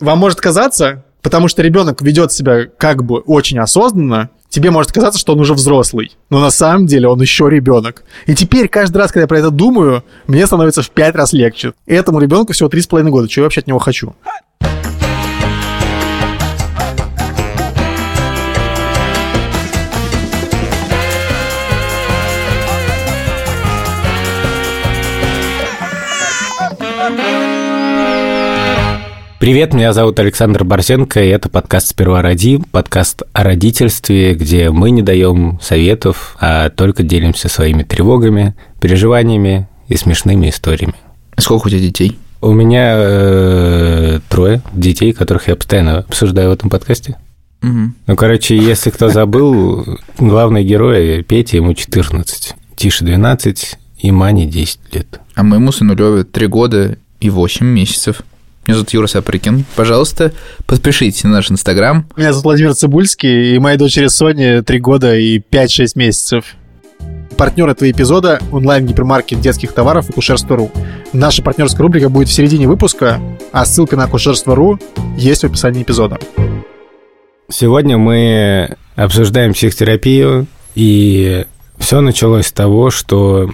[0.00, 5.18] вам может казаться, потому что ребенок ведет себя как бы очень осознанно, тебе может казаться,
[5.18, 8.02] что он уже взрослый, но на самом деле он еще ребенок.
[8.26, 11.74] И теперь каждый раз, когда я про это думаю, мне становится в пять раз легче.
[11.86, 13.28] И этому ребенку всего три с половиной года.
[13.28, 14.14] Чего я вообще от него хочу?
[29.40, 34.90] Привет, меня зовут Александр Борзенко, и это подкаст «Сперва роди», подкаст о родительстве, где мы
[34.90, 40.92] не даем советов, а только делимся своими тревогами, переживаниями и смешными историями.
[41.38, 42.18] Сколько у тебя детей?
[42.42, 47.16] У меня э, трое детей, которых я постоянно обсуждаю в этом подкасте.
[47.62, 47.92] Угу.
[48.08, 49.86] Ну, короче, если кто забыл,
[50.18, 55.18] главный герой Петя, ему 14, Тише 12 и Мане 10 лет.
[55.34, 58.20] А моему сыну Лёве 3 года и 8 месяцев.
[58.70, 59.64] Меня зовут Юра Сапрыкин.
[59.74, 60.30] Пожалуйста,
[60.64, 62.06] подпишитесь на наш Инстаграм.
[62.14, 66.44] Меня зовут Владимир Цибульский, и моей дочери Соне 3 года и 5-6 месяцев.
[67.36, 70.70] Партнер этого эпизода– онлайн-гипермаркет детских товаров «Акушерство.ру».
[71.12, 73.18] Наша партнерская рубрика будет в середине выпуска,
[73.50, 74.78] а ссылка на «Акушерство.ру»
[75.16, 76.20] есть в описании эпизода.
[77.48, 81.44] Сегодня мы обсуждаем психотерапию, и
[81.76, 83.50] все началось с того, что,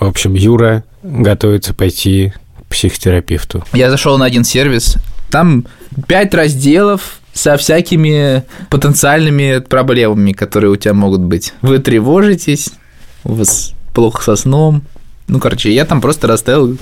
[0.00, 2.32] в общем, Юра готовится пойти
[2.74, 3.64] психотерапевту.
[3.72, 4.96] Я зашел на один сервис,
[5.30, 5.66] там
[6.08, 11.52] 5 разделов со всякими потенциальными проблемами, которые у тебя могут быть.
[11.62, 12.70] Вы тревожитесь,
[13.22, 14.82] у вас плохо со сном.
[15.28, 16.76] Ну, короче, я там просто расставил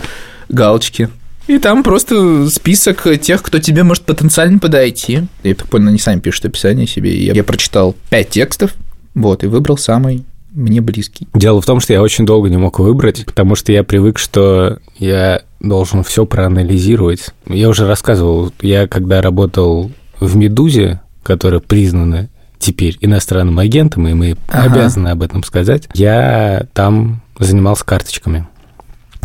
[0.48, 1.10] галочки.
[1.46, 5.24] И там просто список тех, кто тебе может потенциально подойти.
[5.42, 7.14] Я так понял, они сами пишут описание себе.
[7.22, 8.74] Я, я прочитал 5 текстов,
[9.14, 11.28] вот, и выбрал самый мне близкий.
[11.34, 14.78] Дело в том, что я очень долго не мог выбрать, потому что я привык, что
[14.98, 17.30] я должен все проанализировать.
[17.46, 24.36] Я уже рассказывал, я когда работал в «Медузе», которая признана теперь иностранным агентом, и мы
[24.48, 24.72] Ага.
[24.72, 28.46] обязаны об этом сказать, я там занимался карточками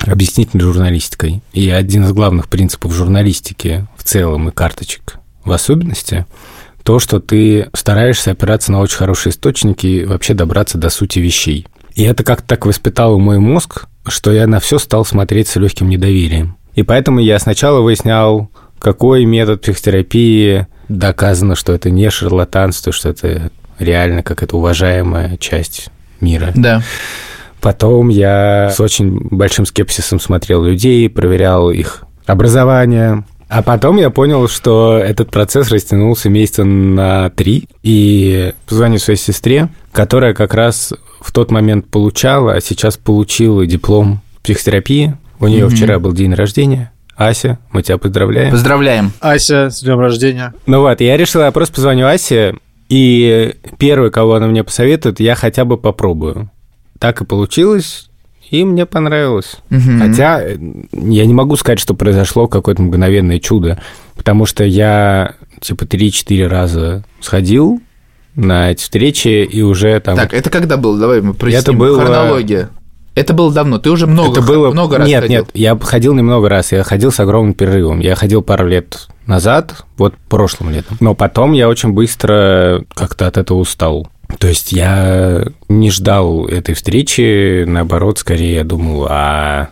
[0.06, 1.42] объяснительной журналистикой.
[1.54, 6.26] И один из главных принципов журналистики в целом и карточек в особенности
[6.88, 11.68] то, что ты стараешься опираться на очень хорошие источники и вообще добраться до сути вещей.
[11.96, 15.90] И это как-то так воспитало мой мозг, что я на все стал смотреть с легким
[15.90, 16.56] недоверием.
[16.76, 18.50] И поэтому я сначала выяснял,
[18.80, 25.90] какой метод психотерапии доказано, что это не шарлатанство, что это реально какая-то уважаемая часть
[26.22, 26.54] мира.
[26.56, 26.82] Да.
[27.60, 33.26] Потом я с очень большим скепсисом смотрел людей, проверял их образование.
[33.50, 37.70] А потом я понял, что этот процесс растянулся месяца на три.
[37.84, 44.22] И позвоню своей сестре, которая как раз в тот момент получала, а сейчас получила диплом
[44.44, 45.16] психотерапии.
[45.40, 45.76] У нее Мгм.
[45.76, 46.92] вчера был день рождения.
[47.16, 48.52] Ася, мы тебя поздравляем.
[48.52, 49.12] Поздравляем.
[49.22, 50.54] Ася, с днем рождения.
[50.66, 52.56] Ну вот, я решил, я просто позвоню Асе,
[52.90, 56.52] и первый, кого она мне посоветует, я хотя бы попробую.
[57.00, 58.07] Так и получилось,
[58.50, 59.58] и мне понравилось.
[59.70, 60.00] Мгм.
[60.00, 60.58] Хотя э,
[60.94, 63.82] я не могу сказать, что произошло какое-то мгновенное чудо,
[64.16, 67.82] потому что я типа 3-4 раза сходил
[68.36, 70.16] на эти встречи, и уже там...
[70.16, 70.98] Так, это когда было?
[70.98, 71.62] Давай мы проясним.
[71.62, 72.70] Это было- Хронология.
[73.16, 73.80] Это было давно.
[73.80, 75.38] Ты уже много, это было много раз Нет, ходил.
[75.40, 78.00] нет, я ходил немного раз, я ходил с огромным перерывом.
[78.00, 80.98] Я ходил пару лет назад, вот прошлым летом.
[81.00, 84.08] Но потом я очень быстро как-то от этого устал.
[84.40, 89.70] То есть я не ждал этой встречи, наоборот, скорее я думал, а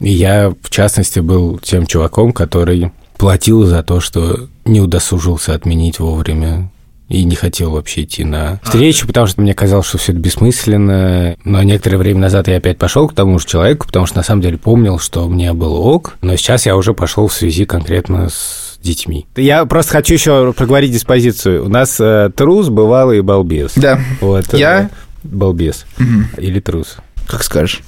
[0.00, 6.70] я, в частности, был тем чуваком, который платил за то, что не удосужился отменить вовремя
[7.08, 11.36] и не хотел вообще идти на встречу, потому что мне казалось, что все это бессмысленно.
[11.44, 14.42] Но некоторое время назад я опять пошел к тому же человеку, потому что на самом
[14.42, 18.65] деле помнил, что мне было ок, но сейчас я уже пошел в связи конкретно с
[18.86, 19.26] детьми.
[19.36, 21.64] Я просто хочу еще проговорить диспозицию.
[21.64, 23.72] У нас э, трус, бывалый и балбес.
[23.76, 24.82] Да, Вот, Я?
[24.84, 24.88] э,
[25.24, 26.28] балбес Мгм.
[26.38, 26.96] или трус.
[27.26, 27.80] как скажешь.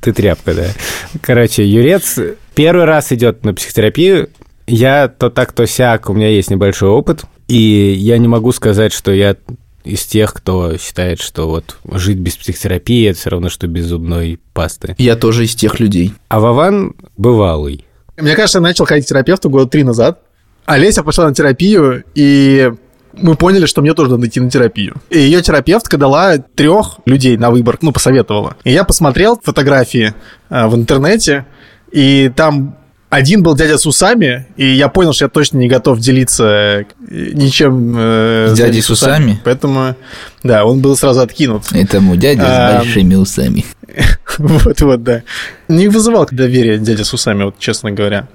[0.00, 0.66] Ты тряпка, да.
[1.20, 2.18] Короче, Юрец
[2.54, 4.30] первый раз идет на психотерапию.
[4.66, 7.24] Я то так, то сяк, у меня есть небольшой опыт.
[7.48, 9.36] И я не могу сказать, что я
[9.84, 14.38] из тех, кто считает, что вот жить без психотерапии это все равно, что без зубной
[14.54, 14.94] пасты.
[14.98, 16.14] Я тоже из тех людей.
[16.28, 17.84] А Вован бывалый.
[18.16, 20.20] Мне кажется, я начал ходить к терапевту года три назад.
[20.64, 22.72] Олеся пошла на терапию, и
[23.14, 24.96] мы поняли, что мне тоже надо идти на терапию.
[25.10, 28.56] И ее терапевтка дала трех людей на выбор, ну, посоветовала.
[28.64, 30.14] И я посмотрел фотографии
[30.50, 31.46] э, в интернете,
[31.90, 32.76] и там
[33.10, 36.84] один был дядя с усами, и я понял, что я точно не готов делиться э,
[37.10, 39.38] ничем э, С дядей с усами?
[39.44, 39.96] Поэтому,
[40.42, 41.64] да, он был сразу откинут.
[41.72, 43.66] Это мой дядя А, с большими усами.
[44.38, 45.22] Вот-вот, да.
[45.68, 48.28] Не вызывал доверия дядя с усами, вот честно говоря.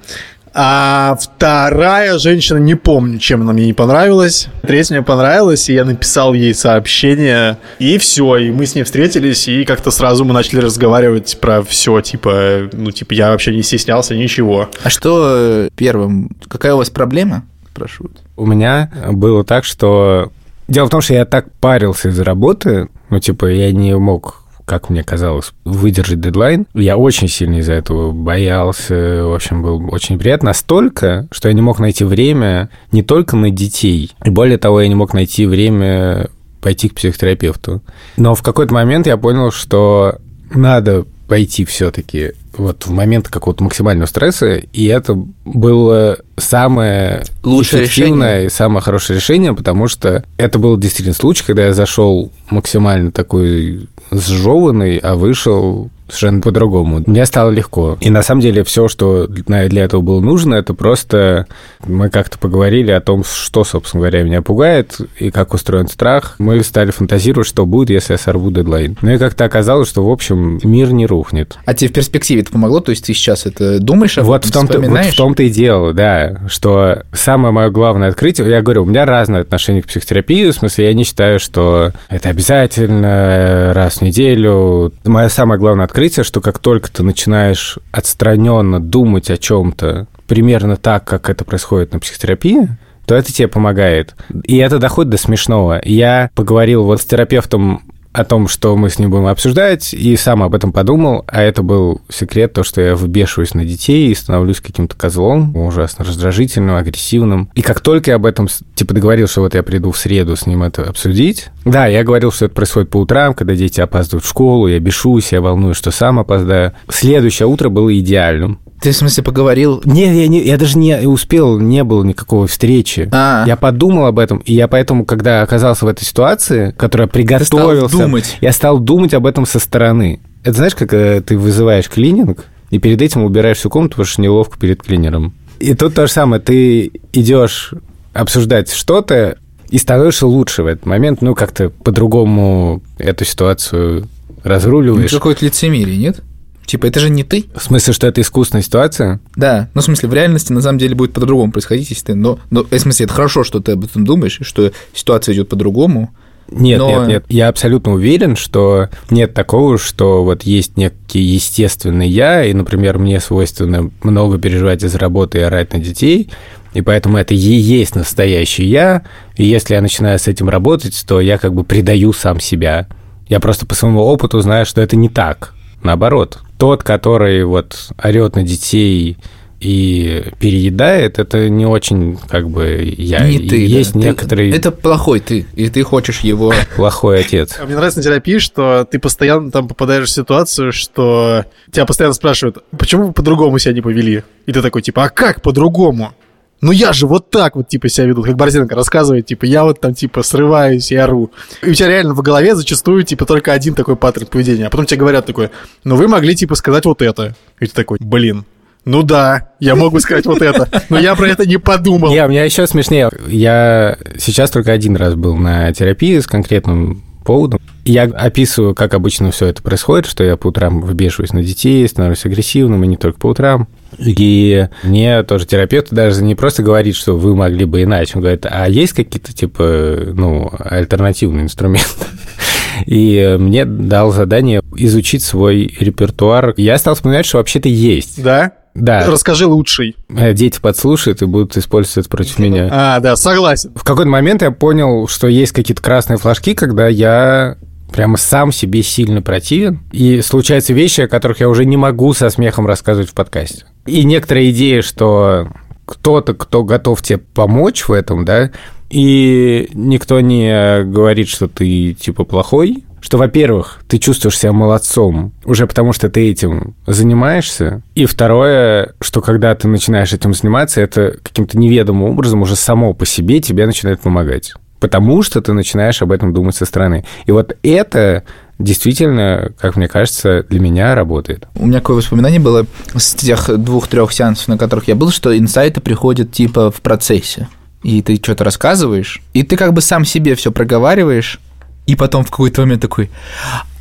[0.59, 4.47] А вторая женщина, не помню, чем она мне не понравилась.
[4.63, 9.47] Третья мне понравилась, и я написал ей сообщение, и все, и мы с ней встретились,
[9.47, 14.15] и как-то сразу мы начали разговаривать про все, типа, ну, типа, я вообще не стеснялся,
[14.15, 14.67] ничего.
[14.81, 16.31] А что э, первым?
[16.47, 17.43] Какая у вас проблема?
[17.71, 18.17] Спрашивают.
[18.35, 20.31] У меня было так, что...
[20.67, 24.89] Дело в том, что я так парился из-за работы, ну, типа, я не мог как
[24.89, 26.67] мне казалось, выдержать дедлайн.
[26.73, 29.23] Я очень сильно из-за этого боялся.
[29.23, 30.47] В общем, был очень приятно.
[30.47, 34.11] Настолько, что я не мог найти время не только на детей.
[34.25, 36.27] И более того, я не мог найти время
[36.61, 37.81] пойти к психотерапевту.
[38.17, 40.17] Но в какой-то момент я понял, что
[40.51, 45.13] надо пойти все-таки вот в момент какого-то максимального стресса, и это
[45.45, 48.47] было самое Лучшее эффективное решение.
[48.47, 53.87] и самое хорошее решение, потому что это был действительно случай, когда я зашел максимально такой
[54.11, 57.03] сжеванный, а вышел совершенно по-другому.
[57.05, 57.97] Мне стало легко.
[58.01, 61.47] И на самом деле все, что для этого было нужно, это просто
[61.85, 66.35] мы как-то поговорили о том, что, собственно говоря, меня пугает и как устроен страх.
[66.39, 68.97] Мы стали фантазировать, что будет, если я сорву дедлайн.
[69.01, 71.57] Ну и как-то оказалось, что, в общем, мир не рухнет.
[71.65, 72.79] А тебе в перспективе это помогло?
[72.79, 75.93] То есть ты сейчас это думаешь об Вот в, том-то, вот в том-то и дело,
[75.93, 80.53] да, что самое мое главное открытие, я говорю, у меня разное отношение к психотерапии, в
[80.53, 84.93] смысле, я не считаю, что это обязательно раз в неделю.
[85.05, 91.05] Мое самое главное открытие, что как только ты начинаешь отстраненно думать о чем-то примерно так,
[91.05, 92.67] как это происходит на психотерапии,
[93.07, 94.15] то это тебе помогает.
[94.43, 95.81] И это доходит до смешного.
[95.83, 97.86] Я поговорил вот с терапевтом
[98.17, 101.61] о том, что мы с ним будем обсуждать, и сам об этом подумал, а это
[101.61, 107.51] был секрет, то, что я выбешиваюсь на детей и становлюсь каким-то козлом, ужасно раздражительным, агрессивным.
[107.53, 110.47] И как только я об этом, типа, договорился, что вот я приду в среду с
[110.47, 114.29] ним это обсудить, да, я говорил, что это происходит по утрам, когда дети опаздывают в
[114.29, 116.71] школу, я бешусь, я волнуюсь, что сам опоздаю.
[116.89, 118.59] Следующее утро было идеальным.
[118.81, 119.81] Ты, в смысле, поговорил...
[119.85, 123.09] Не, я, не, я даже не успел, не было никакой встречи.
[123.11, 127.87] А, Я подумал об этом, и я поэтому, когда оказался в этой ситуации, которая приготовился,
[127.87, 128.37] стал думать.
[128.39, 130.19] я стал думать об этом со стороны.
[130.43, 134.21] Это знаешь, как э, ты вызываешь клининг, и перед этим убираешь всю комнату, потому что
[134.21, 135.33] неловко перед клинером.
[135.59, 137.73] И тут то же самое, ты идешь
[138.13, 139.37] обсуждать что-то,
[139.69, 144.07] и становишься лучше в этот момент, ну, как-то по-другому эту ситуацию
[144.43, 145.11] разруливаешь.
[145.11, 146.21] какое-то лицемерие, нет?
[146.67, 147.45] Типа, это же не ты.
[147.55, 149.21] В смысле, что это искусственная ситуация?
[149.37, 152.15] Да, ну, в смысле, в реальности на самом деле будет по-другому происходить, если ты...
[152.15, 156.13] Но, но, в смысле, это хорошо, что ты об этом думаешь, что ситуация идет по-другому.
[156.51, 157.25] Нет, Но- нет, нет.
[157.29, 163.21] Я абсолютно уверен, что нет такого, что вот есть некий естественный я, и, например, мне
[163.21, 166.29] свойственно много переживать из работы и орать на детей,
[166.73, 169.03] и поэтому это и есть настоящий я,
[169.37, 172.87] и если я начинаю с этим работать, то я как бы предаю сам себя.
[173.29, 175.53] Я просто по своему опыту знаю, что это не так.
[175.81, 179.17] Наоборот, тот, который вот орет на детей
[179.59, 183.27] и переедает, это не очень как бы я.
[183.27, 183.65] не ты.
[183.65, 183.99] Есть да.
[183.99, 186.53] Ты- некоторый Это плохой ты, и ты хочешь его...
[186.75, 187.57] плохой отец.
[187.59, 192.13] А Мне нравится на терапии, что ты постоянно там попадаешь в ситуацию, что тебя постоянно
[192.13, 194.23] спрашивают, почему вы по-другому себя не повели?
[194.45, 196.13] И ты такой, типа, а как по-другому?
[196.59, 199.79] Ну я же вот так вот, типа, себя веду, как Борзенко рассказывает, типа, я вот
[199.79, 201.31] там, типа, срываюсь и ору.
[201.61, 204.67] И у тебя реально в голове зачастую, типа, только один такой паттерн поведения.
[204.67, 205.51] А потом тебе говорят такое,
[205.83, 207.35] ну вы могли, типа, сказать вот это.
[207.59, 208.45] И ты такой, блин,
[208.85, 212.09] ну да, я мог бы сказать вот это, но я про это не подумал.
[212.09, 213.11] Не, у меня еще смешнее.
[213.27, 217.59] Я сейчас только один раз был на терапии с конкретным поводом.
[217.83, 222.25] Я описываю, как обычно все это происходит, что я по утрам выбешиваюсь на детей, становлюсь
[222.25, 223.67] агрессивным, и не только по утрам.
[223.99, 228.45] И мне тоже терапевт даже не просто говорит, что вы могли бы иначе, он говорит,
[228.49, 232.05] а есть какие-то, типа, ну, альтернативные инструменты?
[232.85, 236.53] И мне дал задание изучить свой репертуар.
[236.57, 238.21] Я стал вспоминать, что вообще-то есть.
[238.23, 238.53] Да?
[238.77, 239.95] Да, Расскажи лучший.
[240.09, 242.69] э, дети подслушают и будут использовать это против меня.
[242.71, 243.71] А, да, согласен.
[243.75, 247.57] В какой-то момент я понял, что есть какие-то красные флажки, когда я
[247.91, 249.79] прямо сам себе сильно противен.
[249.91, 253.65] И случаются вещи, о которых я уже не могу со смехом рассказывать в подкасте.
[253.85, 255.47] И некоторая идея, что
[255.85, 258.51] кто-то, кто готов тебе помочь в этом, да,
[258.89, 265.65] и никто не говорит, что ты типа плохой, что, во-первых, ты чувствуешь себя молодцом уже
[265.65, 267.81] потому, что ты этим занимаешься.
[267.95, 273.05] И второе, что когда ты начинаешь этим заниматься, это каким-то неведомым образом уже само по
[273.05, 274.51] себе тебе начинает помогать.
[274.81, 277.05] Потому что ты начинаешь об этом думать со стороны.
[277.25, 278.25] И вот это
[278.59, 281.47] действительно, как мне кажется, для меня работает.
[281.55, 285.79] У меня такое воспоминание было с тех двух-трех сеансов, на которых я был, что инсайты
[285.79, 287.47] приходят типа в процессе.
[287.83, 291.39] И ты что-то рассказываешь, и ты как бы сам себе все проговариваешь,
[291.87, 293.09] и потом в какой-то момент такой,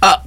[0.00, 0.22] а,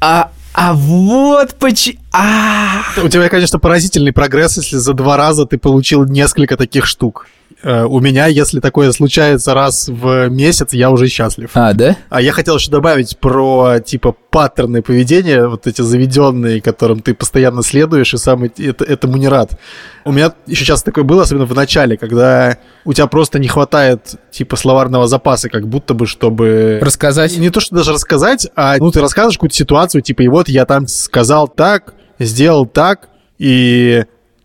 [0.00, 1.98] а, А вот почему...
[2.12, 7.26] А, У тебя, конечно, поразительный прогресс, если за два раза ты получил несколько таких штук.
[7.64, 11.50] Э, У меня, если такое случается раз в месяц, я уже счастлив.
[11.54, 11.96] а, да?
[12.10, 17.62] А я хотел еще добавить про, типа, паттерны поведения, вот эти заведенные, которым ты постоянно
[17.62, 19.58] следуешь, и сам эт- это, этому не рад.
[20.04, 24.16] У меня еще часто такое было, особенно в начале, когда у тебя просто не хватает,
[24.30, 26.78] типа, словарного запаса, как будто бы, чтобы...
[26.82, 27.36] Рассказать?
[27.38, 30.66] Не то, что даже рассказать, а ну ты рассказываешь какую-то ситуацию, типа, и вот я
[30.66, 34.04] там сказал так, сделал так, и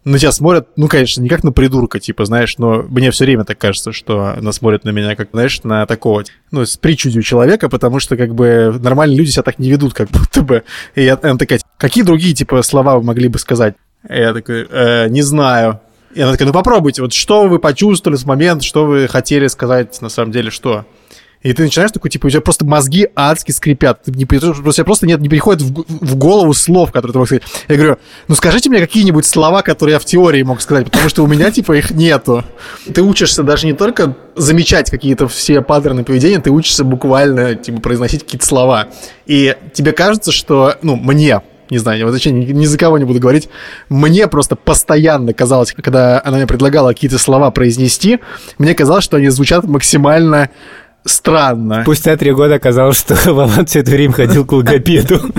[0.10, 3.46] на тебя смотрят, ну, конечно, не как на придурка, типа, знаешь, но мне все время
[3.46, 7.70] так кажется, что она смотрит на меня, как, знаешь, на такого, ну, с причудью человека,
[7.70, 10.64] потому что, как бы, нормальные люди себя так не ведут, как будто бы.
[10.96, 13.76] И я, она такая, какие другие, типа, слова вы могли бы сказать?
[14.10, 15.82] И я такой, «Э, не знаю.
[16.16, 20.02] И она такая, ну, попробуйте, вот что вы почувствовали с момента, что вы хотели сказать,
[20.02, 20.86] на самом деле, что?
[21.42, 24.04] И ты начинаешь такой, типа, у тебя просто мозги адски скрипят.
[24.04, 27.28] Ты не, у тебя просто нет, не приходит в, в голову слов, которые ты мог
[27.28, 27.44] сказать.
[27.70, 31.24] Я говорю, ну скажите мне какие-нибудь слова, которые я в теории мог сказать, потому что
[31.24, 32.44] у меня, типа, их нету.
[32.94, 38.24] Ты учишься даже не только замечать какие-то все паттерны поведения, ты учишься буквально, типа, произносить
[38.24, 38.88] какие-то слова.
[39.26, 43.06] И тебе кажется, что, ну, мне, не знаю, я вообще ни, ни за кого не
[43.06, 43.48] буду говорить.
[43.88, 48.20] Мне просто постоянно казалось, когда она мне предлагала какие-то слова произнести,
[48.58, 50.50] мне казалось, что они звучат максимально
[51.06, 51.84] странно.
[51.84, 55.22] Спустя три года оказалось, что Вован все это время ходил к логопеду.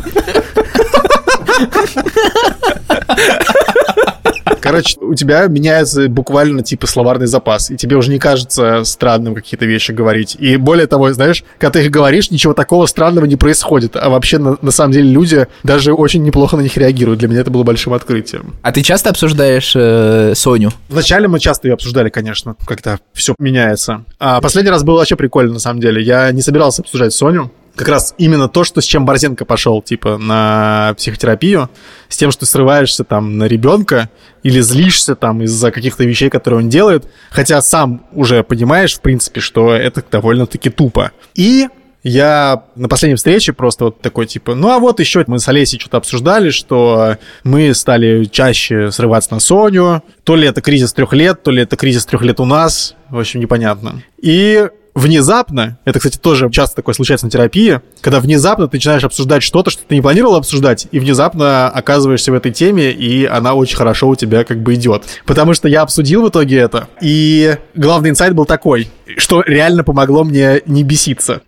[4.60, 9.66] Короче, у тебя меняется буквально типа словарный запас, и тебе уже не кажется странным какие-то
[9.66, 10.36] вещи говорить.
[10.38, 13.96] И более того, знаешь, когда ты их говоришь, ничего такого странного не происходит.
[13.96, 17.20] А вообще, на, на самом деле, люди даже очень неплохо на них реагируют.
[17.20, 18.54] Для меня это было большим открытием.
[18.62, 20.70] А ты часто обсуждаешь э, Соню?
[20.88, 24.04] Вначале мы часто ее обсуждали, конечно, когда все меняется.
[24.18, 26.02] А последний раз было вообще прикольно, на самом деле.
[26.02, 27.50] Я не собирался обсуждать Соню.
[27.76, 31.70] Как раз именно то, что с чем Борзенко пошел, типа, на психотерапию,
[32.08, 34.10] с тем, что срываешься там на ребенка
[34.42, 39.40] или злишься там из-за каких-то вещей, которые он делает, хотя сам уже понимаешь, в принципе,
[39.40, 41.12] что это довольно-таки тупо.
[41.34, 41.68] И
[42.02, 45.78] я на последней встрече просто вот такой, типа, ну а вот еще мы с Олесей
[45.78, 51.42] что-то обсуждали, что мы стали чаще срываться на Соню, то ли это кризис трех лет,
[51.42, 54.02] то ли это кризис трех лет у нас, в общем, непонятно.
[54.20, 59.42] И внезапно, это, кстати, тоже часто такое случается на терапии, когда внезапно ты начинаешь обсуждать
[59.42, 63.76] что-то, что ты не планировал обсуждать, и внезапно оказываешься в этой теме, и она очень
[63.76, 65.04] хорошо у тебя как бы идет.
[65.26, 70.24] Потому что я обсудил в итоге это, и главный инсайт был такой, что реально помогло
[70.24, 71.42] мне не беситься.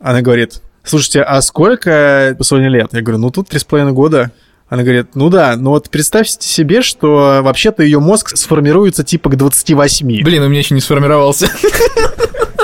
[0.00, 2.88] Она говорит, слушайте, а сколько Соне лет?
[2.92, 4.32] Я говорю, ну тут три с половиной года.
[4.68, 9.36] Она говорит, ну да, но вот представьте себе, что вообще-то ее мозг сформируется типа к
[9.36, 10.24] 28.
[10.24, 11.48] Блин, у меня еще не сформировался.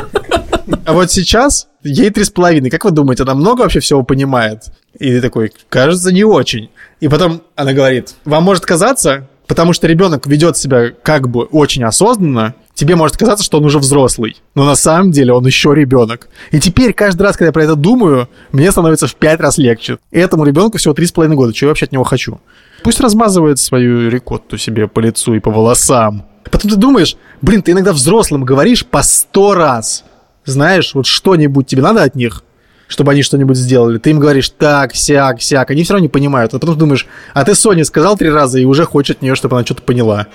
[0.93, 2.69] А вот сейчас ей три с половиной.
[2.69, 4.65] Как вы думаете, она много вообще всего понимает?
[4.99, 6.69] И ты такой, кажется, не очень.
[7.01, 11.83] И потом она говорит, вам может казаться, потому что ребенок ведет себя как бы очень
[11.83, 14.37] осознанно, тебе может казаться, что он уже взрослый.
[14.55, 16.29] Но на самом деле он еще ребенок.
[16.51, 19.97] И теперь каждый раз, когда я про это думаю, мне становится в пять раз легче.
[20.11, 21.55] Этому ребенку всего три с половиной года.
[21.55, 22.39] Чего я вообще от него хочу?
[22.83, 26.27] Пусть размазывает свою рикотту себе по лицу и по волосам.
[26.51, 30.05] Потом ты думаешь, блин, ты иногда взрослым говоришь по сто раз.
[30.45, 32.43] Знаешь, вот что-нибудь тебе надо от них,
[32.89, 33.99] чтобы они что-нибудь сделали.
[33.99, 35.71] Ты им говоришь так, сяк, сяк.
[35.71, 36.53] Они все равно не понимают.
[36.55, 39.57] А потом думаешь, а ты Соне сказал три раза и уже хочет от нее, чтобы
[39.57, 40.27] она что-то поняла.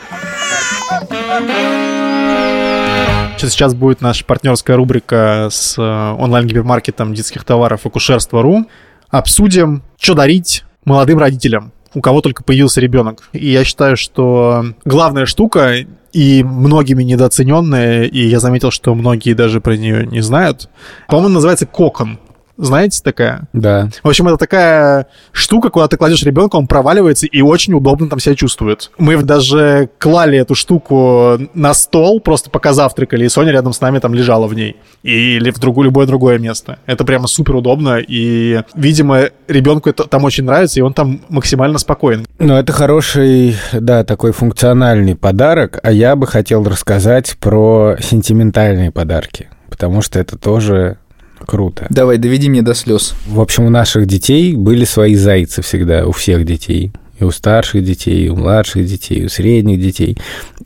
[3.38, 8.68] Сейчас будет наша партнерская рубрика с э, онлайн-гипермаркетом детских товаров акушерство.ру.
[9.10, 13.30] Обсудим, что дарить молодым родителям, у кого только появился ребенок.
[13.34, 15.86] И я считаю, что главная штука
[16.18, 20.68] и многими недооцененная, и я заметил, что многие даже про нее не знают,
[21.08, 22.18] по-моему, называется кокон.
[22.58, 23.48] Знаете, такая?
[23.54, 23.90] Да.
[24.04, 28.20] В общем, это такая штука, куда ты кладешь ребенка, он проваливается и очень удобно там
[28.20, 28.92] себя чувствует.
[28.98, 34.00] Мы даже клали эту штуку на стол, просто пока завтракали, и Соня рядом с нами
[34.00, 34.78] там лежала в ней.
[35.04, 36.80] Или в другое, любое другое место.
[36.86, 41.78] Это прямо супер удобно, и, видимо, ребенку это там очень нравится, и он там максимально
[41.78, 42.26] спокоен.
[42.40, 49.50] Ну, это хороший, да, такой функциональный подарок, а я бы хотел рассказать про сентиментальные подарки,
[49.70, 50.98] потому что это тоже
[51.46, 51.88] круто.
[51.90, 53.14] Давай, доведи мне до слез.
[53.28, 56.92] В общем, у наших детей были свои зайцы всегда, у всех детей.
[57.20, 60.18] И у старших детей, и у младших детей, и у средних детей,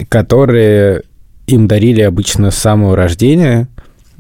[0.10, 1.04] которые
[1.48, 3.70] им дарили обычно с самого рождения.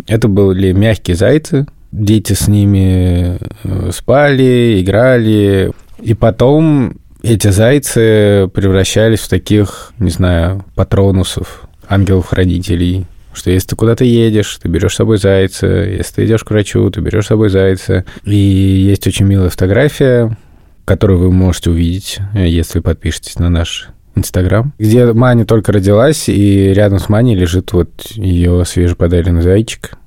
[0.07, 1.65] Это были мягкие зайцы.
[1.91, 5.71] Дети с ними э, спали, играли.
[6.01, 13.05] И потом эти зайцы превращались в таких, не знаю, патронусов, ангелов-хранителей.
[13.33, 16.89] Что если ты куда-то едешь, ты берешь с собой зайца, если ты идешь к врачу,
[16.89, 18.05] ты берешь с собой зайца.
[18.23, 20.37] И есть очень милая фотография,
[20.85, 26.73] которую вы можете увидеть, э, если подпишетесь на наш Инстаграм, где Маня только родилась, и
[26.73, 29.97] рядом с Маней лежит вот ее свежеподаренный зайчик.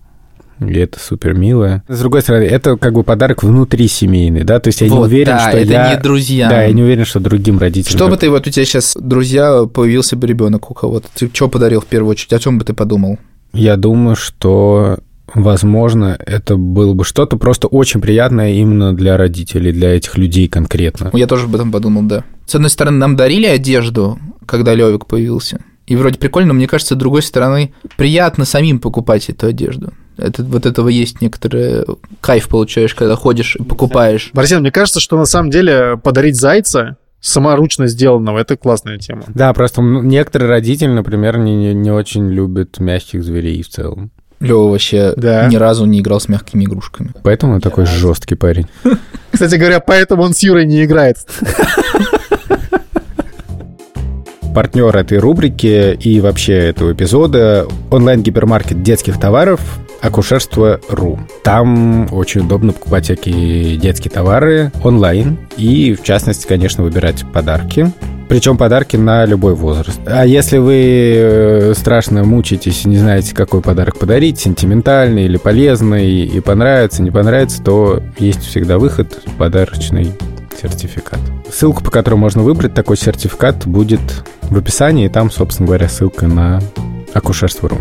[0.60, 1.82] И это супер мило.
[1.88, 5.02] С другой стороны, это как бы подарок внутри семейный, да, то есть я Вот, не
[5.04, 5.94] уверен, да, что это я...
[5.94, 6.50] не друзьям.
[6.50, 7.96] Да, я не уверен, что другим родителям...
[7.96, 11.48] Что бы ты, вот у тебя сейчас друзья, появился бы ребенок у кого-то, ты что
[11.48, 13.18] подарил в первую очередь, о чем бы ты подумал?
[13.52, 14.98] Я думаю, что,
[15.32, 21.10] возможно, это было бы что-то просто очень приятное именно для родителей, для этих людей конкретно.
[21.12, 22.24] Я тоже об этом подумал, да.
[22.46, 25.60] С одной стороны, нам дарили одежду, когда Левик появился.
[25.86, 29.92] И вроде прикольно, но мне кажется, с другой стороны, приятно самим покупать эту одежду.
[30.16, 31.84] Это, вот этого есть некоторый
[32.20, 34.30] кайф получаешь, когда ходишь и покупаешь.
[34.32, 39.22] Борисен, мне кажется, что на самом деле подарить зайца саморучно сделанного, это классная тема.
[39.28, 44.10] Да, просто некоторые родители, например, не, не, очень любят мягких зверей в целом.
[44.40, 45.46] Лева вообще Да.
[45.48, 47.12] ни разу не играл с мягкими игрушками.
[47.22, 48.66] Поэтому он такой жесткий парень.
[49.32, 51.16] Кстати говоря, поэтому он с Юрой не играет.
[54.54, 59.60] Партнер этой рубрики и вообще этого эпизода онлайн-гипермаркет детских товаров
[60.04, 61.18] акушерство.ру.
[61.42, 67.90] Там очень удобно покупать всякие детские товары онлайн и, в частности, конечно, выбирать подарки.
[68.28, 70.00] Причем подарки на любой возраст.
[70.06, 76.24] А если вы э, страшно мучаетесь и не знаете, какой подарок подарить, сентиментальный или полезный,
[76.24, 80.12] и понравится, не понравится, то есть всегда выход, подарочный
[80.60, 81.20] сертификат.
[81.50, 84.00] Ссылку, по которой можно выбрать такой сертификат, будет
[84.42, 86.60] в описании, и там, собственно говоря, ссылка на
[87.12, 87.78] акушерство.ру.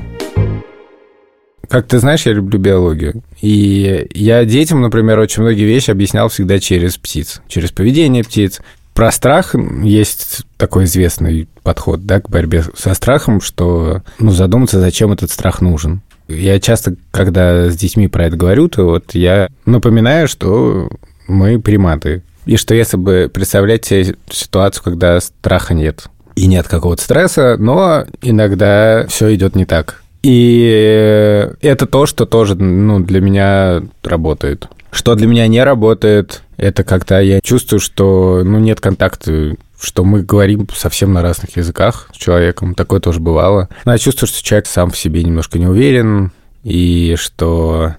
[1.69, 3.23] Как ты знаешь, я люблю биологию.
[3.41, 8.61] И я детям, например, очень многие вещи объяснял всегда через птиц, через поведение птиц.
[8.93, 15.11] Про страх есть такой известный подход да, к борьбе со страхом, что ну, задуматься, зачем
[15.11, 16.01] этот страх нужен.
[16.27, 20.89] Я часто, когда с детьми про это говорю, то вот я напоминаю, что
[21.27, 22.23] мы приматы.
[22.45, 28.05] И что если бы представлять себе ситуацию, когда страха нет, и нет какого-то стресса, но
[28.21, 30.02] иногда все идет не так.
[30.23, 34.67] И это то, что тоже ну, для меня работает.
[34.91, 40.21] Что для меня не работает, это когда я чувствую, что ну, нет контакта, что мы
[40.21, 42.73] говорим совсем на разных языках с человеком.
[42.73, 43.67] Такое тоже бывало.
[43.83, 46.31] Но я чувствую, что человек сам в себе немножко не уверен,
[46.63, 47.95] и что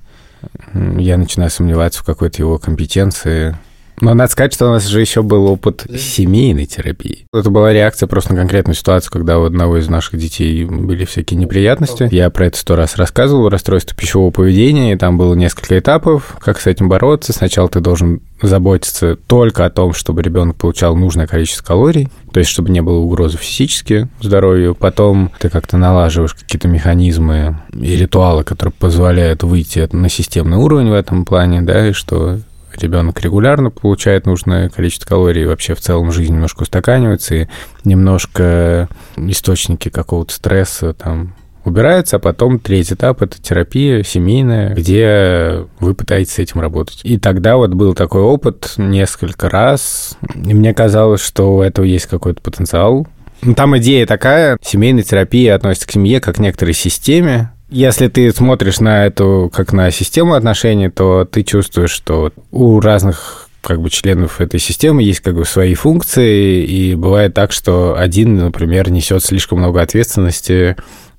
[0.73, 3.57] я начинаю сомневаться в какой-то его компетенции.
[4.01, 7.27] Но надо сказать, что у нас же еще был опыт семейной терапии.
[7.33, 11.39] Это была реакция просто на конкретную ситуацию, когда у одного из наших детей были всякие
[11.39, 12.09] неприятности.
[12.11, 16.61] Я про это сто раз рассказывал, расстройство пищевого поведения, и там было несколько этапов, как
[16.61, 17.33] с этим бороться.
[17.33, 22.51] Сначала ты должен заботиться только о том, чтобы ребенок получал нужное количество калорий, то есть
[22.51, 24.75] чтобы не было угрозы физически здоровью.
[24.75, 30.95] Потом ты как-то налаживаешь какие-то механизмы и ритуалы, которые позволяют выйти на системный уровень в
[30.95, 32.39] этом плане, да, и что
[32.79, 37.47] ребенок регулярно получает нужное количество калорий, вообще в целом жизнь немножко устаканивается, и
[37.85, 41.35] немножко источники какого-то стресса там
[41.65, 47.01] убираются, а потом третий этап– это терапия семейная, где вы пытаетесь с этим работать.
[47.05, 52.07] И тогда вот был такой опыт несколько раз, и мне казалось, что у этого есть
[52.07, 53.07] какой-то потенциал.
[53.43, 58.31] Ну, Там идея такая, семейная терапия относится к семье как к некоторой системе, если ты
[58.31, 63.91] смотришь на эту как на систему отношений, то ты чувствуешь, что у разных как бы
[63.91, 69.25] членов этой системы есть как бы свои функции, и бывает так, что один, например, несет
[69.25, 70.77] слишком много ответственности,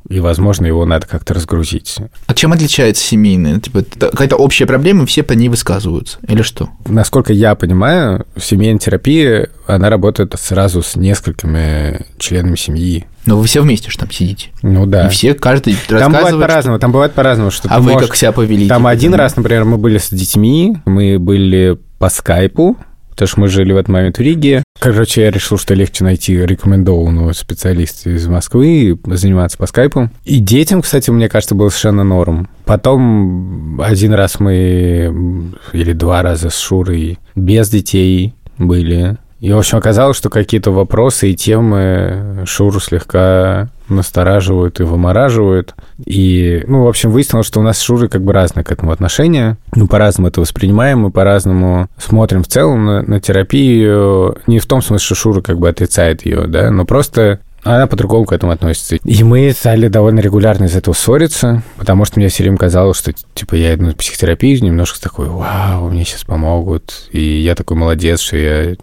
[0.10, 1.98] и, возможно, его надо как-то разгрузить.
[2.28, 3.60] А чем отличается семейная?
[3.60, 6.20] Типа, это какая-то общая проблема, все по ней высказываются.
[6.28, 6.70] Или что?
[6.88, 13.06] Насколько я понимаю, семейная терапия, она работает сразу с несколькими членами семьи.
[13.26, 14.50] Но вы все вместе же там сидите.
[14.62, 15.08] Ну да.
[15.08, 18.32] И все, каждый Там бывает по-разному, там бывает по-разному, что А вы можешь- как себя
[18.32, 18.68] повели?
[18.68, 22.78] Там типа, один раз, например, мы были с детьми, мы были по скайпу,
[23.15, 24.63] потому что мы жили в этот момент в Риге.
[24.80, 30.10] Короче, я решил, что легче найти рекомендованного специалиста из Москвы и заниматься по скайпу.
[30.25, 32.49] И детям, кстати, мне кажется, было совершенно норм.
[32.65, 39.17] Потом один раз мы, или два раза с Шурой без детей были.
[39.45, 45.75] И, в общем, оказалось, что какие-то вопросы и темы Шуру слегка настораживают и вымораживают.
[46.03, 48.91] И, ну, в общем, выяснилось, что у нас с Шурой как бы разное к этому
[48.91, 49.58] отношение.
[49.75, 54.36] Мы по-разному это воспринимаем, мы по-разному смотрим в целом на, на терапию.
[54.47, 58.25] Не в том смысле, что Шура как бы отрицает ее, да, но просто она по-другому
[58.25, 58.95] к этому относится.
[58.95, 63.12] И мы стали довольно регулярно из этого ссориться, потому что мне все время казалось, что,
[63.34, 67.10] типа, я иду на психотерапию, немножко такой, вау, мне сейчас помогут.
[67.12, 68.75] И я такой молодец, что я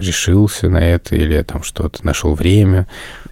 [0.00, 2.86] решился на это, или там что-то нашел время.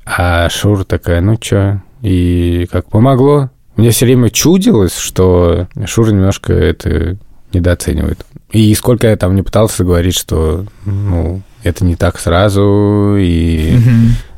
[0.07, 3.51] А Шура такая, ну чё, и как помогло.
[3.77, 7.17] Мне все время чудилось, что Шура немножко это
[7.53, 8.25] недооценивает.
[8.51, 13.77] И сколько я там не пытался говорить, что, ну, это не так сразу, и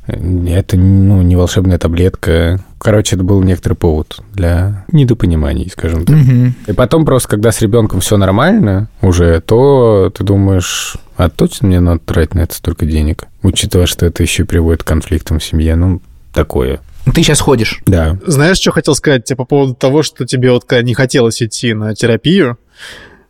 [0.07, 2.61] это, ну, не волшебная таблетка.
[2.79, 6.17] Короче, это был некоторый повод для недопониманий, скажем так.
[6.67, 11.81] И потом просто, когда с ребенком все нормально уже, то ты думаешь, а точно мне
[11.81, 13.27] надо тратить на это столько денег?
[13.43, 16.01] Учитывая, что это еще приводит к конфликтам в семье, ну,
[16.33, 16.81] такое.
[17.15, 17.81] Ты сейчас ходишь.
[17.87, 18.19] Да.
[18.27, 21.75] Знаешь, что хотел сказать тебе по поводу того, что тебе вот когда не хотелось идти
[21.75, 22.59] на терапию?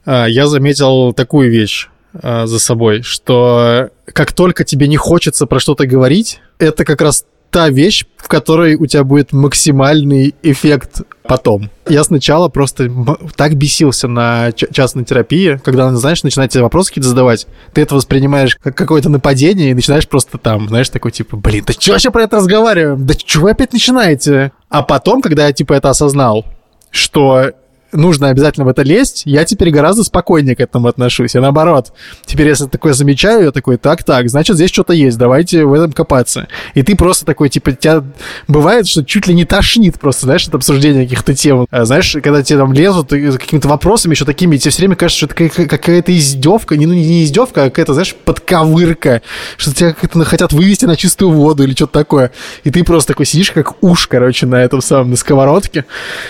[0.05, 5.59] А, Я заметил такую вещь а, за собой, что как только тебе не хочется про
[5.59, 11.71] что-то говорить, это как раз та вещь, в которой у тебя будет максимальный эффект потом.
[11.89, 12.91] Я сначала просто
[13.37, 18.57] так бесился на частной терапии, когда, знаешь, начинают тебе вопросы какие-то задавать, ты это воспринимаешь
[18.57, 22.23] как какое-то нападение и начинаешь просто там, знаешь, такой типа, блин, да что вообще про
[22.23, 23.07] это разговариваем?
[23.07, 24.53] Да что вы опять начинаете?
[24.69, 26.47] А потом, когда я типа это осознал,
[26.91, 27.53] что
[27.93, 31.35] нужно обязательно в это лезть, я теперь гораздо спокойнее к этому отношусь.
[31.35, 31.93] Я наоборот.
[32.25, 36.49] Теперь, если такое замечаю, я такой, так-так, значит, здесь что-то есть, давайте в этом копаться.
[36.75, 38.05] И ты просто такой, типа, тебя
[38.49, 41.67] бывает, что чуть ли не тошнит просто, знаешь, от обсуждения каких-то тем.
[41.71, 45.27] А, знаешь, когда тебе там лезут какими-то вопросами еще такими, тебе все время кажется, что
[45.27, 49.23] это какая- какая-то издевка, не, ну, не издевка, а какая-то, знаешь, подковырка,
[49.57, 52.31] что тебя как-то хотят вывести на чистую воду или что-то такое.
[52.65, 55.85] И ты просто такой сидишь, как уж, короче, на этом самом, на сковородке.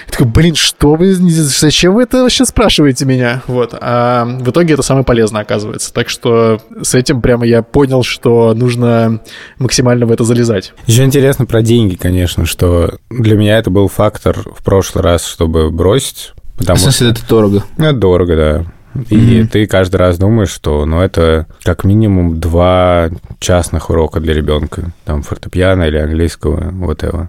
[0.07, 1.15] И такой, блин, что вы,
[1.59, 3.43] зачем вы это вообще спрашиваете меня?
[3.47, 3.75] Вот.
[3.81, 5.93] А в итоге это самое полезное оказывается.
[5.93, 9.21] Так что с этим прямо я понял, что нужно
[9.59, 10.73] максимально в это залезать.
[10.87, 15.71] Еще интересно про деньги, конечно, что для меня это был фактор в прошлый раз, чтобы
[15.71, 16.33] бросить.
[16.55, 17.65] В Потому что смысле, это дорого.
[17.79, 18.65] ну, это дорого, да.
[19.09, 19.49] И Мгм.
[19.49, 23.09] ты каждый раз думаешь, что ну, это как минимум два
[23.39, 24.93] частных урока для ребенка.
[25.05, 27.29] Там фортепиано или английского, вот это.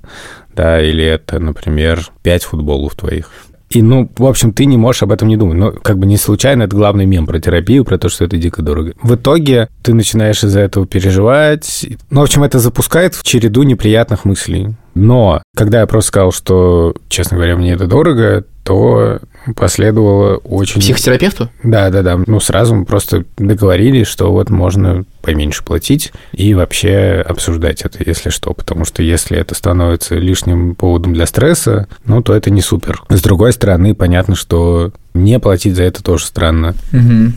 [0.56, 3.30] Да, или это, например, пять футболов твоих.
[3.72, 5.58] И, ну, в общем, ты не можешь об этом не думать.
[5.58, 8.62] Но как бы не случайно это главный мем про терапию, про то, что это дико
[8.62, 8.94] дорого.
[9.02, 11.86] В итоге ты начинаешь из-за этого переживать.
[12.10, 14.76] Ну, в общем, это запускает в череду неприятных мыслей.
[14.94, 19.20] Но когда я просто сказал, что, честно говоря, мне это дорого, то
[19.56, 20.82] последовало очень...
[20.82, 21.50] Психотерапевту?
[21.64, 22.20] Да, да, да.
[22.26, 28.30] Ну, сразу мы просто договорились, что вот можно поменьше платить и вообще обсуждать это, если
[28.30, 28.54] что.
[28.54, 33.02] Потому что если это становится лишним поводом для стресса, ну, то это не супер.
[33.10, 36.76] С другой стороны, понятно, что не платить за это тоже странно.
[36.92, 37.36] Мгм.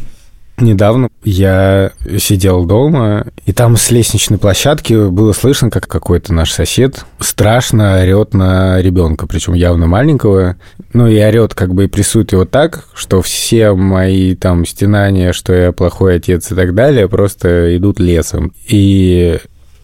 [0.64, 7.04] Недавно я сидел дома, и там с лестничной площадки было слышно, как какой-то наш сосед
[7.18, 10.56] страшно орет на ребенка, причем явно маленького.
[10.94, 15.52] Ну и орет, как бы и прессует его так, что все мои там стенания, что
[15.52, 18.54] я плохой отец и так далее, просто идут лесом.
[18.66, 19.38] И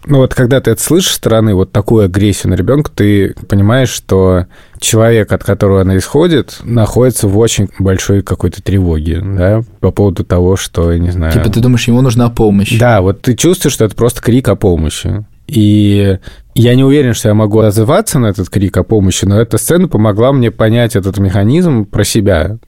[0.06, 3.90] ну вот когда ты это слышишь со стороны, вот такую агрессию на ребенка, ты понимаешь,
[3.90, 4.46] что
[4.78, 10.56] человек, от которого она исходит, находится в очень большой какой-то тревоге, да, по поводу того,
[10.56, 11.32] что, я не знаю...
[11.32, 12.78] Типа ты думаешь, ему нужна помощь.
[12.78, 15.24] Да, вот ты чувствуешь, что это просто крик о помощи.
[15.46, 16.18] И
[16.54, 19.88] я не уверен, что я могу отзываться на этот крик о помощи, но эта сцена
[19.88, 22.58] помогла мне понять этот механизм про себя.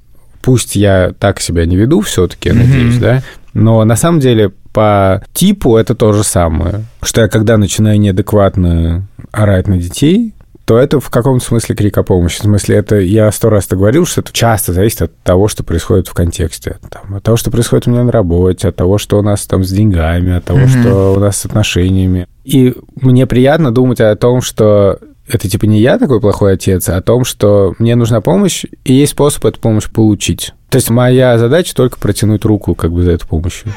[0.42, 2.64] Пусть я так себя не веду все-таки, я Мгм.
[2.66, 3.22] надеюсь, да,
[3.54, 6.84] но на самом деле по типу это то же самое.
[7.02, 12.04] Что я когда начинаю неадекватно орать на детей, то это в каком-то смысле крик о
[12.04, 12.38] помощи.
[12.38, 15.64] В смысле, это я сто раз это говорил, что это часто зависит от того, что
[15.64, 16.76] происходит в контексте.
[16.88, 19.64] Там, от того, что происходит у меня на работе, от того, что у нас там
[19.64, 20.68] с деньгами, от того, Мгм.
[20.68, 22.28] что у нас с отношениями.
[22.44, 24.98] И мне приятно думать о том, что
[25.34, 28.92] это типа не я такой плохой отец, а о том, что мне нужна помощь, и
[28.92, 30.52] есть способ эту помощь получить.
[30.68, 33.72] То есть моя задача только протянуть руку как бы за эту помощью.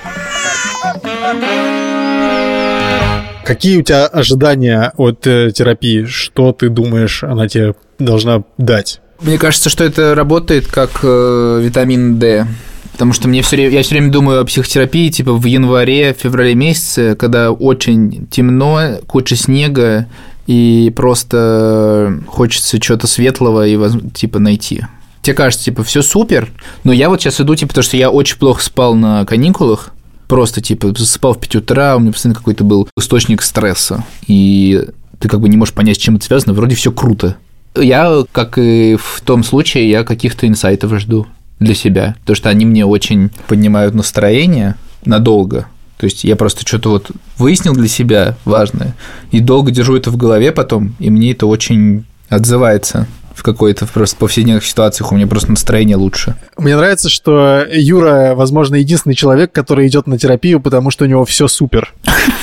[3.46, 6.06] Какие у тебя ожидания от э, терапии?
[6.06, 9.02] Что ты думаешь, она тебе должна дать?
[9.22, 12.48] Мне кажется, что это работает как э, витамин D.
[12.92, 16.56] Потому что мне все время, я все время думаю о психотерапии, типа в январе, феврале
[16.56, 20.08] месяце, когда очень темно, куча снега,
[20.48, 23.78] и просто хочется чего-то светлого и
[24.14, 24.86] типа найти.
[25.22, 26.52] Тебе кажется, типа, все супер,
[26.84, 29.92] но я вот сейчас иду, типа, потому что я очень плохо спал на каникулах,
[30.28, 34.88] просто, типа, засыпал в 5 утра, у меня постоянно какой-то был источник стресса, и
[35.20, 37.38] ты как бы не можешь понять, с чем это связано, вроде все круто.
[37.76, 41.26] Я, как и в том случае, я каких-то инсайтов жду
[41.60, 45.68] для себя, потому что они мне очень поднимают настроение надолго.
[45.98, 48.96] То есть я просто что-то вот выяснил для себя важное,
[49.32, 54.16] и долго держу это в голове потом, и мне это очень отзывается в какой-то просто
[54.18, 56.36] повседневных ситуациях, у меня просто настроение лучше.
[56.58, 61.26] Мне нравится, что Юра, возможно, единственный человек, который идет на терапию, потому что у него
[61.26, 61.94] все супер.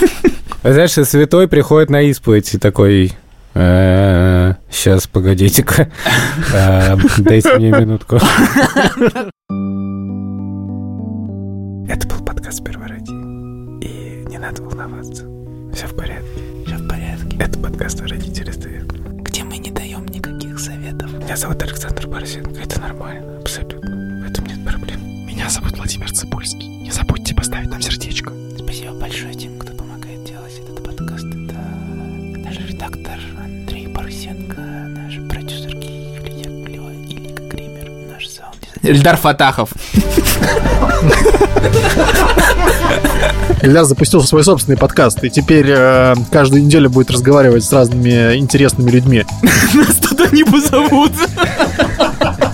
[0.62, 3.12] Знаешь, святой приходит на исповедь и такой...
[3.54, 5.90] Сейчас, погодите-ка.
[6.54, 8.18] Э, Дайте мне минутку.
[14.42, 15.24] надо волноваться.
[15.72, 16.26] Все в порядке.
[16.66, 17.36] Все в порядке.
[17.38, 18.86] Это подкаст «Родители стоят».
[19.22, 21.12] Где мы не даем никаких советов.
[21.12, 22.60] Меня зовут Александр Борисенко.
[22.60, 24.24] Это нормально, абсолютно.
[24.26, 25.00] В этом нет проблем.
[25.00, 26.80] Меня зовут Владимир Цибульский.
[26.80, 28.32] Не забудьте поставить нам сердечко.
[28.58, 31.24] Спасибо большое тем, кто помогает делать этот подкаст.
[31.24, 31.54] Это
[32.40, 39.72] наш редактор Андрей Борисенко, наш продюсер Илья Клева, Илья Кремер, наш саунд Эльдар Фатахов.
[43.62, 48.90] Илья запустил свой собственный подкаст, и теперь э, каждую неделю будет разговаривать с разными интересными
[48.90, 49.24] людьми.
[49.74, 51.12] Нас туда не позовут.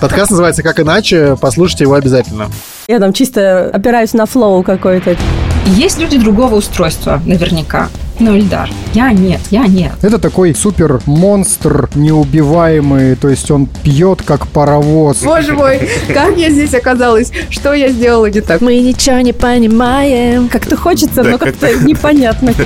[0.01, 2.49] Подкаст называется «Как иначе», послушайте его обязательно.
[2.87, 5.17] Я там чисто опираюсь на флоу какой-то.
[5.65, 7.89] Есть люди другого устройства, наверняка.
[8.19, 8.69] Ну, Ильдар.
[8.93, 9.93] Я нет, я нет.
[10.01, 15.23] Это такой супер монстр неубиваемый, то есть он пьет как паровоз.
[15.23, 17.31] Боже мой, как я здесь оказалась?
[17.49, 18.59] Что я сделала не так?
[18.61, 20.49] Мы ничего не понимаем.
[20.49, 22.53] Как-то хочется, но как-то непонятно.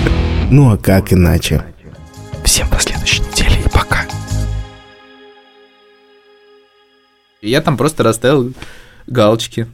[0.50, 1.64] Ну а как иначе?
[2.44, 4.06] Всем до следующей недели и пока.
[7.42, 8.54] Я там просто расставил
[9.08, 9.68] галочки.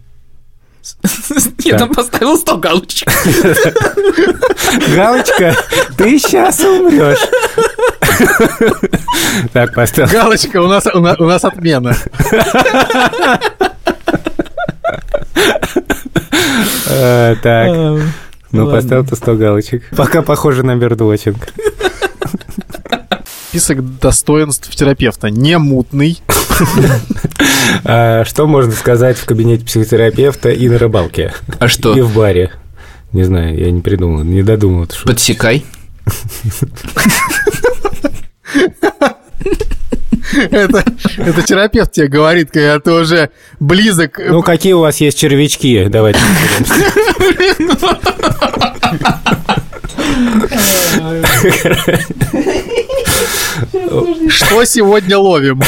[1.60, 3.10] Я там поставил 100 галочек.
[4.96, 5.56] Галочка,
[5.98, 7.20] ты сейчас умрешь.
[9.54, 10.12] Так, поставил.
[10.12, 11.96] Галочка, у нас, у нас, у нас отмена.
[16.88, 17.68] Э, Так,
[18.52, 18.72] ну ладно.
[18.76, 19.84] поставил ты 100 галочек.
[19.96, 21.38] Пока похоже на бердвотчинг.
[23.50, 25.32] Список достоинств терапевта.
[25.32, 26.20] Не мутный.
[27.84, 31.34] А Что можно сказать в кабинете психотерапевта и на рыбалке?
[31.58, 31.96] А что?
[31.96, 32.52] И в баре.
[33.12, 34.88] Не знаю, я не придумал, не додумал.
[35.04, 35.66] Подсекай.
[40.52, 40.84] Это,
[41.18, 44.20] это терапевт тебе говорит, когда ты уже близок.
[44.24, 45.86] Ну, какие у вас есть червячки?
[45.86, 46.20] Давайте.
[54.30, 55.62] Что сегодня ловим?